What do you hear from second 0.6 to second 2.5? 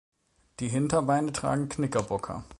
Hinterbeine tragen Knickerbocker.